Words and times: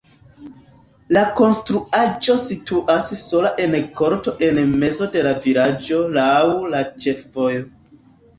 La 1.17 1.21
konstruaĵo 1.39 2.37
situas 2.43 3.09
sola 3.25 3.51
en 3.67 3.77
korto 4.01 4.33
en 4.49 4.59
mezo 4.85 5.09
de 5.17 5.23
la 5.29 5.35
vilaĝo 5.45 6.01
laŭ 6.17 6.33
la 6.75 6.83
ĉefvojo. 7.05 7.63